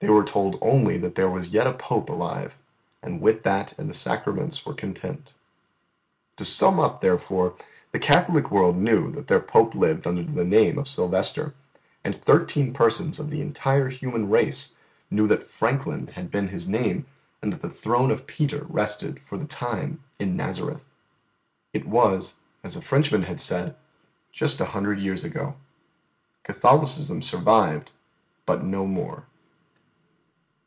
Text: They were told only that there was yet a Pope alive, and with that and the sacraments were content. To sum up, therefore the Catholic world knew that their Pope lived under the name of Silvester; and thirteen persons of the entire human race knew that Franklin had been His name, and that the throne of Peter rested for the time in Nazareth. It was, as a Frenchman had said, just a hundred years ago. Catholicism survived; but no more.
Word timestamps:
They 0.00 0.10
were 0.10 0.22
told 0.22 0.58
only 0.60 0.98
that 0.98 1.14
there 1.14 1.30
was 1.30 1.48
yet 1.48 1.66
a 1.66 1.72
Pope 1.72 2.10
alive, 2.10 2.58
and 3.02 3.22
with 3.22 3.42
that 3.44 3.72
and 3.78 3.88
the 3.88 3.94
sacraments 3.94 4.66
were 4.66 4.74
content. 4.74 5.32
To 6.36 6.44
sum 6.44 6.78
up, 6.78 7.00
therefore 7.00 7.54
the 7.90 7.98
Catholic 7.98 8.50
world 8.50 8.76
knew 8.76 9.10
that 9.12 9.28
their 9.28 9.40
Pope 9.40 9.74
lived 9.74 10.06
under 10.06 10.22
the 10.22 10.44
name 10.44 10.76
of 10.78 10.88
Silvester; 10.88 11.54
and 12.04 12.14
thirteen 12.14 12.74
persons 12.74 13.18
of 13.18 13.30
the 13.30 13.40
entire 13.40 13.88
human 13.88 14.28
race 14.28 14.74
knew 15.10 15.26
that 15.26 15.42
Franklin 15.42 16.08
had 16.08 16.30
been 16.30 16.48
His 16.48 16.68
name, 16.68 17.06
and 17.40 17.50
that 17.50 17.62
the 17.62 17.70
throne 17.70 18.10
of 18.10 18.26
Peter 18.26 18.66
rested 18.68 19.20
for 19.20 19.38
the 19.38 19.46
time 19.46 20.04
in 20.18 20.36
Nazareth. 20.36 20.84
It 21.72 21.88
was, 21.88 22.40
as 22.62 22.76
a 22.76 22.82
Frenchman 22.82 23.22
had 23.22 23.40
said, 23.40 23.74
just 24.32 24.60
a 24.60 24.66
hundred 24.66 24.98
years 24.98 25.24
ago. 25.24 25.54
Catholicism 26.42 27.22
survived; 27.22 27.92
but 28.44 28.62
no 28.62 28.84
more. 28.86 29.24